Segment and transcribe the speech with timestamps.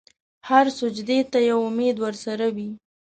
[0.47, 2.69] هر سجدې ته یو امید ورسره وي.